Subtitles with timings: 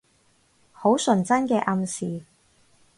[0.71, 2.23] 好純真嘅暗示